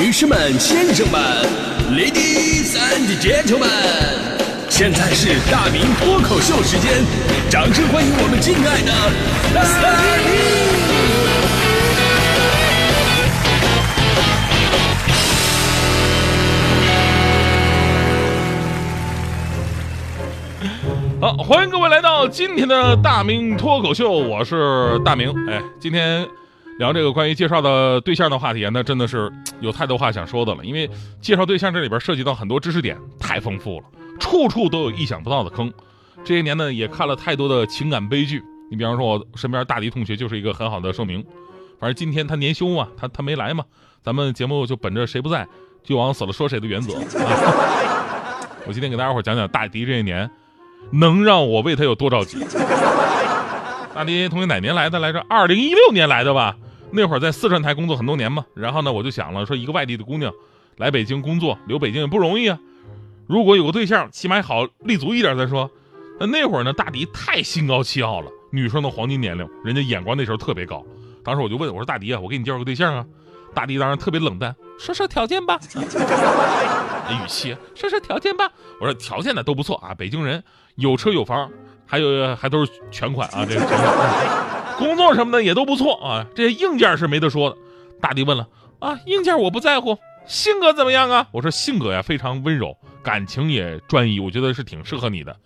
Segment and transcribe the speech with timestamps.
[0.00, 1.20] 女士们、先生们
[1.90, 3.66] ，Ladies and Gentlemen，
[4.68, 7.04] 现在是大明脱口秀时间，
[7.50, 8.92] 掌声欢迎我们敬爱的
[9.50, 9.58] 大
[10.22, 10.38] 明！
[21.20, 25.34] 好，欢迎各位来到今天的大明脱口秀，我是大明。
[25.50, 26.24] 哎，今天
[26.78, 30.64] 聊这个关于介绍的对象的话题啊，那真的是有太多话想说的了。
[30.64, 30.88] 因为
[31.20, 33.86] 介绍对象这里边涉及到很多知识点，太丰富了，
[34.20, 35.72] 处处都有意想不到的坑。
[36.24, 38.42] 这些年呢，也看了太多的情感悲剧。
[38.70, 41.24] 你比方说，我身边大迪同学就是一个很好的说明。
[41.80, 43.64] 反正今天他年休嘛，他他没来嘛，
[44.02, 45.46] 咱们节目就本着谁不在
[45.82, 46.96] 就往死了说谁的原则。
[46.96, 47.02] 啊、
[48.66, 50.30] 我今天给大家伙讲讲大迪这一年。
[50.92, 52.38] 能让我为他有多着急？
[53.94, 55.18] 大迪同学哪年来的来着？
[55.28, 56.56] 二零一六年来的吧？
[56.90, 58.44] 那会儿在四川台工作很多年嘛。
[58.54, 60.32] 然后呢，我就想了，说一个外地的姑娘
[60.76, 62.58] 来北京工作，留北京也不容易啊。
[63.26, 65.70] 如果有个对象，起码好立足一点再说。
[66.18, 70.84] 那那会儿呢，大迪太心高气傲了，女生的黄金年龄，人家眼光那时候特别高。
[71.22, 73.04] 当时我就问我说：“大迪啊，我给你介绍个对象啊。”
[73.54, 75.58] 大迪当然特别冷淡，说说条件吧。
[77.10, 78.50] 语 气说说条件吧。
[78.80, 80.42] 我说条件呢都不错啊，北京人。
[80.76, 81.50] 有车有房，
[81.86, 83.44] 还有还都是全款啊！
[83.44, 83.60] 这个
[84.78, 87.56] 工作什么的也都不错啊，这些硬件是没得说的。
[88.00, 88.46] 大迪问了
[88.78, 91.26] 啊，硬件我不在乎，性格怎么样啊？
[91.32, 95.36] 我说性格呀非常温柔，感情也专一，我觉得是挺适合你的。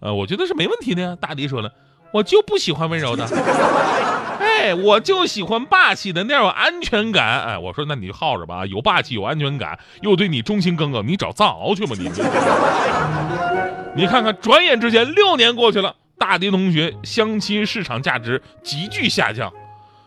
[0.00, 1.16] 呃，我觉得是没问题的呀。
[1.20, 1.70] 大迪说了，
[2.12, 3.24] 我就不喜欢温柔的，
[4.40, 7.44] 哎，我就喜欢霸气的那样有安全感。
[7.44, 12.10] 哎，我说那你就耗着吧，有霸气有安全感，又对你忠心耿耿，你找藏獒去吧你。
[13.94, 19.52] 你看看，转眼之间六年过去了，大迪同学相亲市场价值急剧下降。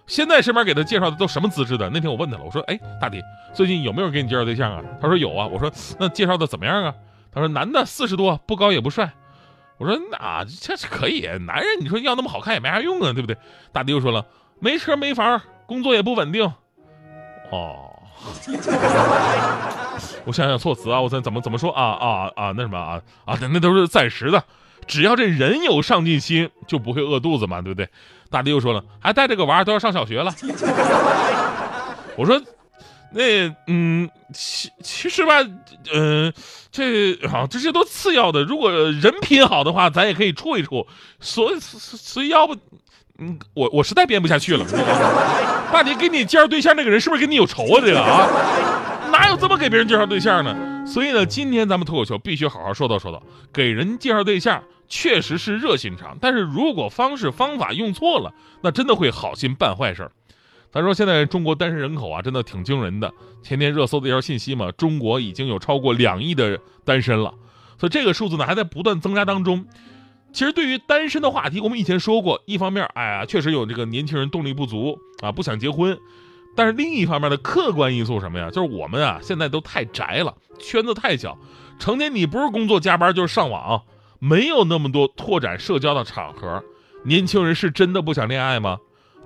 [0.08, 1.90] 现在身边给他介绍的都什么资质的？
[1.90, 3.22] 那天我问他了，我说：“哎，大迪，
[3.54, 6.94] 最近有没有给你介绍对象啊？”他说：“有啊。”我说：“那介绍的怎么样啊？”
[7.36, 9.12] 他说：“男的四十多，不高也不帅。”
[9.78, 13.36] 我说：“那这可以，男人你说要那么好看也没啥用啊，对不对？”
[13.74, 14.26] 大迪又说了
[14.62, 16.46] ：“没车没房，工作也不稳定。”
[17.52, 17.92] 哦。
[20.24, 24.42] 我想想措辞啊，我怎怎么怎么说啊啊啊那什么啊啊那那都是暂时的，
[24.88, 27.88] 只要这人有上进心，就不会饿肚子嘛，对不对？
[28.30, 30.34] 大迪又说了，还带着个娃都要上小学了。
[32.18, 32.42] 我说，
[33.12, 35.34] 那嗯，其其实吧，
[35.94, 36.34] 嗯，
[36.72, 40.86] 这啊这些都次要的，如果人品好的话，咱也可以处一处。
[41.20, 42.56] 所以所以要不，
[43.20, 44.66] 嗯，我我实在编不下去了。
[45.72, 47.82] 大迪给你介绍对象那个人是不是跟你有仇啊？
[47.82, 48.28] 这个啊？
[49.12, 50.56] 哪有这么给别人介绍对象呢？
[50.86, 53.22] 所以呢，今天咱们脱口秀必须好好说道说道。
[53.52, 60.10] 给人介绍对象确实是热心肠，但是如果方式方法用错了，那真的会好心办坏事。
[60.72, 63.12] 咱说现在中国单身人口啊，真的挺惊人的。
[63.42, 67.34] 前天热搜的一条信息嘛，中国已经有超过两亿的单身了，
[67.80, 69.66] 所以这个数字呢还在不断增加当中。
[70.34, 75.98] 其实对于单身的话题，我们以前说过，一方面，哎呀，确实有这个年轻人动力不足啊，不想结婚。
[76.56, 78.50] 但是另一方面的客观因素什么呀？
[78.50, 81.38] 就是我们啊，现在都太宅了，圈子太小，
[81.78, 83.84] 成天你不是工作加班就是上网，
[84.20, 86.64] 没有那么多拓展社交的场合。
[87.04, 88.80] 年轻人是真的不想恋爱吗？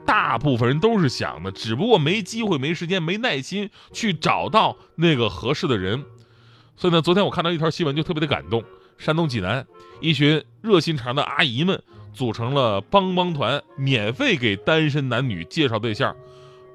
[0.05, 6.03] 大部分人都是想的，只不过没机会、没时间、没耐心去找到那个合适的人。
[6.75, 8.63] 所以呢，昨天我看到一条新闻就特别的感动。
[8.97, 9.65] 山东济南
[10.01, 11.81] 一群热心肠的阿姨们
[12.13, 16.15] 组成了帮帮团，免费给单身男女介绍对象。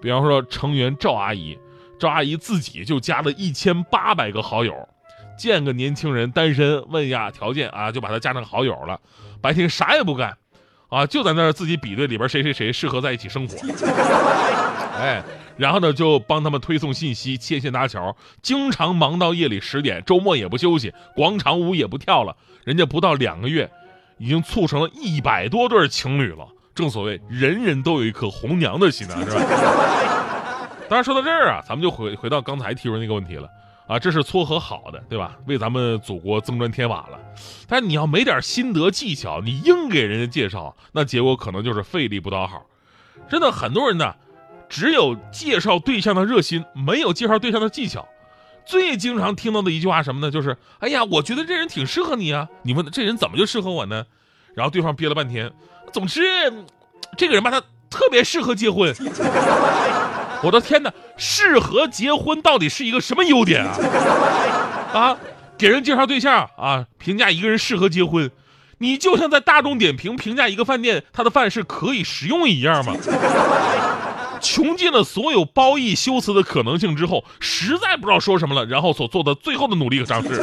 [0.04, 1.59] 比方说，成员赵阿姨，
[1.98, 4.87] 赵阿姨自己就加了一千八百个好友，
[5.38, 9.00] 见个年轻人单身，问一下条件啊，就把他加成好友了。
[9.41, 10.37] 白天啥也不干，
[10.91, 13.56] 啊，就在那儿自己比对里边谁谁谁适合在一起生活。
[15.00, 15.25] 哎，
[15.56, 22.36] 然后呢，就帮他们推送信息、牵线搭桥，经常忙到夜里十点，周末也不休息，广场舞也不跳了。
[22.65, 23.71] 人家不到两个月，
[24.19, 26.48] 已经促成了一百多对情侣了。
[26.75, 30.69] 正所谓，人人都有一颗红娘的心啊，是吧？
[30.89, 33.48] 当然说到这儿啊，咱们就回回到刚才提出那个问题了
[33.87, 35.37] 啊，这是撮合好的，对吧？
[35.47, 37.19] 为咱们祖国增砖添瓦了。
[37.69, 42.66] 但是你要没点心得技巧，你硬给人家介绍，那结果可能就是费力不讨好。
[43.28, 44.15] 真的，很多人呢，
[44.69, 48.07] 只有介绍对象的热心，没有介绍对象的技巧。
[48.66, 50.31] 最经常听到的一句话什么呢？
[50.31, 52.48] 就是哎呀，我觉得这人挺适合你啊。
[52.63, 54.04] 你问这人怎么就适合我呢？
[54.54, 55.53] 然后对方憋了半天。
[55.95, 56.53] 总之，
[57.17, 58.93] 这个人吧，他特别适合结婚。
[60.43, 63.79] 我的天哪，适合结婚到底是一个什么优点啊？
[64.93, 65.17] 啊，
[65.57, 68.29] 给人介绍对象啊，评价一个人适合结婚，
[68.79, 72.97] 你就像在大众点评评价一个饭店，他的饭是可以食用一样吗？
[74.41, 80.43] 穷尽了所有褒义修辞的可能性之后，实在不知道说什么了，然后所做的最后的努力和尝试。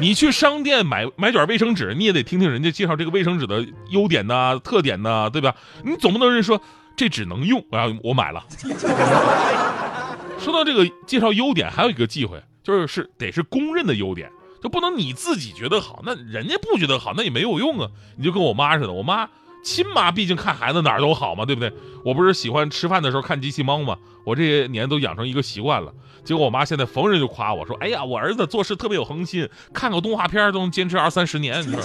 [0.00, 5.54] 你去商店买买卷卫生纸，你也得听听人家介绍这个卫生纸的优点呐、特点呐，对吧？
[5.84, 6.60] 你总不能人说
[6.96, 8.44] 这只能用啊，我买了。
[10.38, 14.30] 说到这个介绍优点，还有一个忌讳，就是是得是公认的优点，
[14.62, 17.88] 就不能你自己觉得好，那人家不觉得好，那也没有用啊。
[18.16, 19.28] 你就跟我妈似的，我妈
[19.64, 21.72] 亲妈，毕竟看孩子哪儿都好嘛，对不对？
[22.04, 23.98] 我不是喜欢吃饭的时候看机器猫吗？
[24.24, 25.92] 我这些年都养成一个习惯了。
[26.24, 31.82] 结果我妈现在逢人就夸我说：“哎呀，我儿子做事特别有恒心，看个动画片都能坚持二三十年。”你说，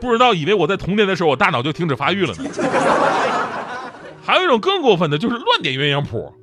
[0.00, 2.44] 不知道以为我在童年的时候我大脑就停止发育了呢。
[4.24, 6.34] 还有一种更过分的，就是乱点鸳鸯谱。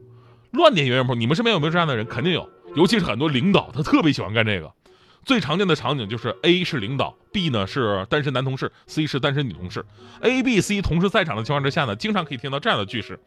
[0.52, 2.06] 乱点鸳鸯谱，你们身边有没有这样的人？
[2.06, 4.72] 肯定有，尤其是很多领导，他特别喜欢干这个。
[5.26, 9.86] 最常见的场景就是 A 是领导，B 呢是单身男同事，C 是单身女同事。
[10.22, 13.18] A、B、C 同时在场的情况之下呢，经常可以听到这样的句式：“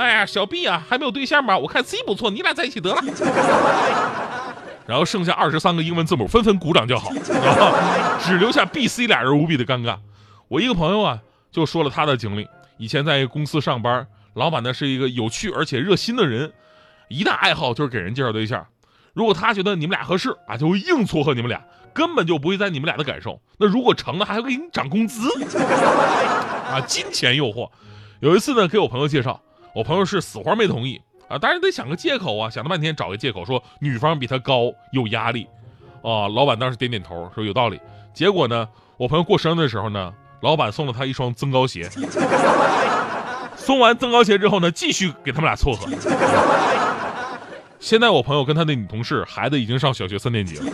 [0.00, 1.58] 哎呀，小 B 啊，还没有对象吧？
[1.58, 3.02] 我看 C 不错，你俩在一起得了。
[4.88, 7.10] ”然后剩下二十三个英文字母纷纷鼓掌叫好，
[8.18, 9.98] 只留下 B、C 俩人无比的尴尬。
[10.48, 11.18] 我一个朋友啊，
[11.52, 12.48] 就说了他的经历：
[12.78, 16.50] 以前在公司上班，老板呢是一个有趣而且热心的人，
[17.08, 18.66] 一大爱好就是给人介绍对象。
[19.12, 21.62] 如果他觉得你们俩合适啊，就会硬撮合你们俩，
[21.92, 23.38] 根本就不会在你们俩的感受。
[23.58, 25.28] 那如果成了，还会给你涨工资
[26.72, 27.68] 啊，金钱诱惑。
[28.20, 29.42] 有一次呢，给我朋友介绍，
[29.74, 35.46] 我朋友是死活没同意啊，当然得想个借口啊，想了半天找个借口说女方比他高，有压力。
[36.02, 37.78] 啊，老板当时点点头说有道理。
[38.12, 41.88] 结果呢，我朋友过生日的时候呢，老板送了他一双增高鞋。
[43.54, 45.86] 送完增高鞋之后呢，继续给他们俩撮合。
[47.78, 50.64] 现在我朋友跟他的女同事孩子已经上小学三年级了，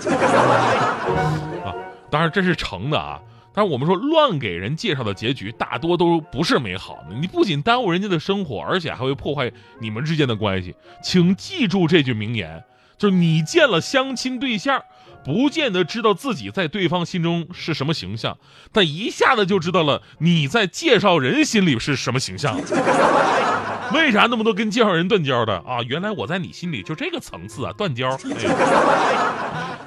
[1.65, 1.75] 啊，
[2.09, 3.21] 当然这是成的啊。
[3.56, 9.50] 但是我们说乱给人介绍的结局大多都不是美好的，你不仅耽误人家的生活，而且还会破坏
[9.81, 10.75] 你们之间的关系。
[11.03, 12.62] 请记住这句名言，
[12.99, 14.82] 就是你见了相亲对象，
[15.25, 18.37] 不见得知道自己在对方心中是什么形象，
[18.73, 22.61] 但一下子就知道了你在介绍人心里是什么形象。
[23.94, 25.81] 为啥那么多跟介绍人断交的啊？
[25.88, 28.11] 原来我在你心里就这个层次啊，断交。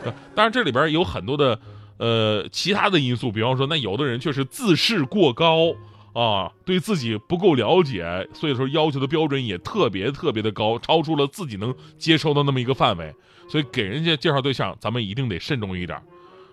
[0.06, 1.60] 哎、当然这里边有很多的
[2.00, 5.76] 呃其他的因素，比方说那有的人确实自视过高
[6.14, 13.14] 啊，对自己不够了解，所以说要求的标准也特别特别的高，超出了自己能接受的那么一个范围。
[13.48, 16.02] 所以给人家介绍对象，咱们一定得慎重一点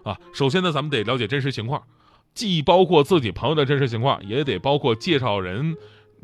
[0.02, 0.19] 啊。
[0.34, 1.82] 首先呢，咱们得了解真实情况，
[2.34, 5.76] 既包括自己朋友的真实情况，也得包括介绍人。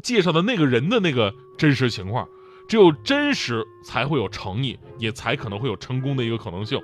[0.03, 2.27] 介绍的那个人的那个真实情况，
[2.67, 6.81] 只有真实才会有诚意，也才可能会有成功的一个可能性。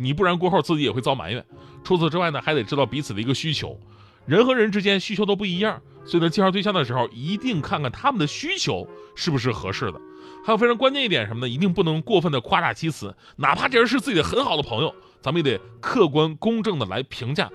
[0.00, 1.44] 你不然过后自己也会遭埋怨。
[1.84, 3.78] 除此之外呢，还得知道彼此的一个需求，
[4.26, 10.00] 人和人之间需求都不一样，所以呢，介绍对象的时候一定看看他们的需求是不是合适的。
[10.44, 11.48] 还有非常关键一点什么呢？
[11.48, 17.50] 一定不能过分的夸大其词，哪怕这人是自己的很好的朋友，咱们也得客观公正的来评价。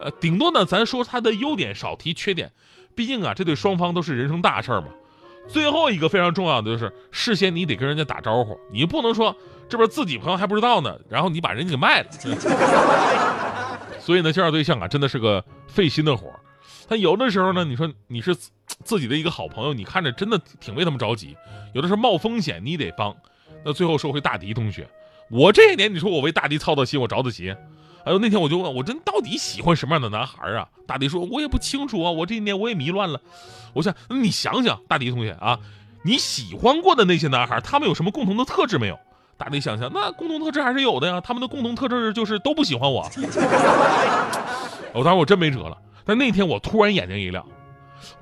[0.00, 2.50] 呃，顶多呢，咱说他的优点，少提缺点。
[2.96, 4.88] 毕竟啊，这对双方都是人生大事儿嘛。
[5.46, 9.36] 最后一个非常重要的就是，事先你得跟人家打招呼，你不能说
[9.68, 12.08] 这边自己朋友还不知道呢，然后你把人家给卖了。
[14.00, 16.40] 所以呢，介绍对象啊，真的是个费心的活儿。
[16.88, 21.36] 但有的时候呢，你说你是自己的一个好朋友，你看着真的挺为他们着急。
[21.72, 23.14] 有的时候冒风险你得帮。
[23.64, 24.86] 那最后说回大迪同学，
[25.30, 27.54] 我这一年你说我为大迪操的心，我着的急。
[28.04, 30.68] 哎呦，那天我就问我，真到底喜欢什么样的男孩啊？
[30.86, 33.20] 大迪说，我也不清楚啊，我这一年我也迷乱了。
[33.72, 35.58] 我想，你想想，大迪同学啊，
[36.02, 38.98] 你喜欢过的那些男孩，他们有什么共同的特质没有？
[39.36, 41.20] 大迪想想，那共同特质还是有的呀。
[41.20, 43.10] 他们的共同特质就是都不喜欢我。
[44.92, 45.76] 我当时我真没辙了。
[46.04, 47.44] 但那天我突然眼睛一亮，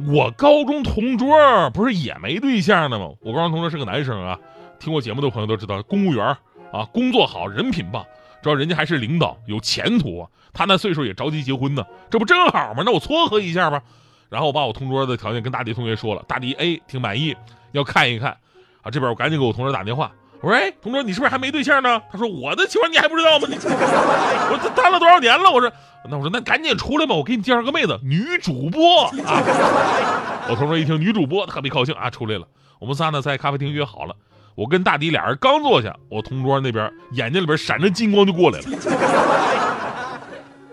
[0.07, 1.29] 我高中同桌
[1.75, 3.11] 不是也没对象呢吗？
[3.21, 4.39] 我高中同桌是个男生啊，
[4.79, 6.25] 听过节目的朋友都知道，公务员
[6.73, 8.07] 啊，工作好，人品棒。
[8.43, 10.27] 主要人家还是领导，有前途！
[10.53, 12.83] 他那岁数也着急结婚呢，这不正好吗？
[12.85, 13.83] 那我撮合一下吧。
[14.29, 17.37] 然后我把我同桌的条件跟大迪同学说了，大迪 A 挺满意，
[17.73, 18.37] 要看一看。
[18.83, 25.71] 啊，这边我赶紧给我同桌打电话，我说：“哎，同桌，你是不是还没对象呢？”他说：“我的情况你还不知道吗？”我说：“谈了多少年了？”我说
[26.11, 29.11] ：“那我说那赶紧出来吧，我给你介绍个妹子，女主播啊。”
[30.51, 32.47] 我同桌一听女主播，特别高兴啊，出来了。
[32.81, 34.17] 我们仨呢在咖啡厅约好了。
[34.55, 38.65] 我跟大迪俩人刚坐下，我同桌那边眼睛里边闪着金光就过来了。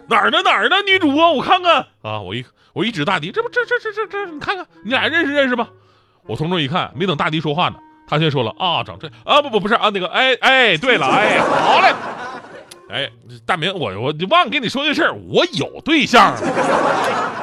[0.10, 2.20] 哪儿呢哪儿呢，女主播，我看看啊！
[2.20, 2.44] 我一
[2.74, 5.68] 我一指大迪，这不这这这这这，你看看，你俩认识认识吧。
[6.26, 7.76] 我同桌一看，没等大迪说话呢，
[8.08, 11.94] 他先说了啊，长这啊不不不是啊那个哎哎对了哎好嘞，
[12.90, 13.10] 哎
[13.46, 16.36] 大明我我忘跟你说这事儿，我有对象。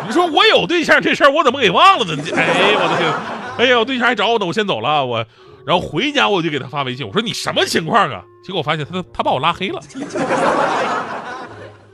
[0.06, 2.22] 你说我有对象这事儿我怎么给忘了呢？
[2.36, 3.12] 哎我的天，
[3.58, 5.24] 哎呀我对象还找我呢，我先走了我。
[5.66, 8.22] 然后回家我就给他发微信，我说你什么情况啊？
[8.44, 9.80] 结果我发现他他把我拉黑了。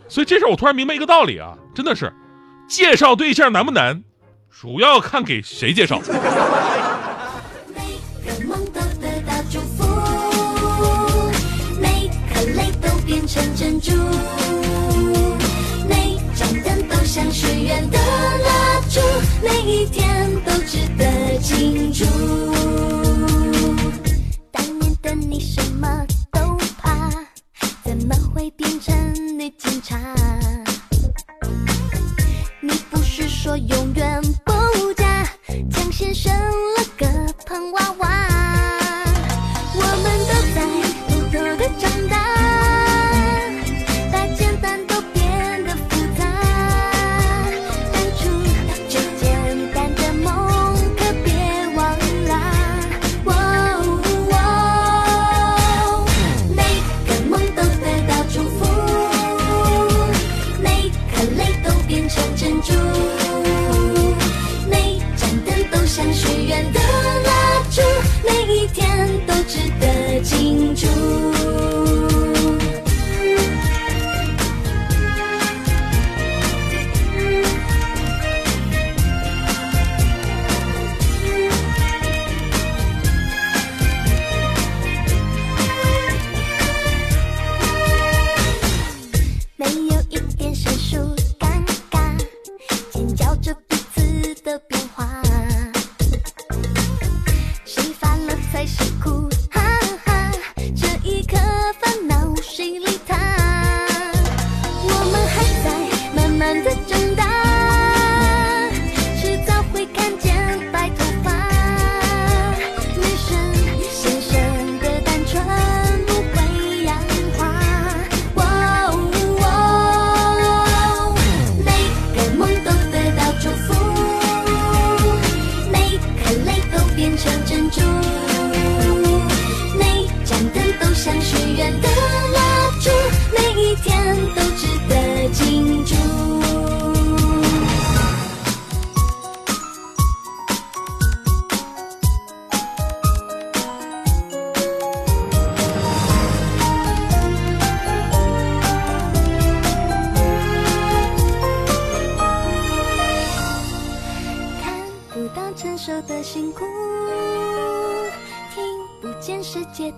[0.08, 2.12] 所以这事儿我突然明白一个道理啊，真的是，
[2.68, 4.04] 介绍对象难不难，
[4.50, 6.02] 主要看给谁介绍。
[19.42, 22.04] 每一天都值得庆祝。
[25.12, 26.06] 问你什么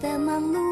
[0.00, 0.63] 的忙碌。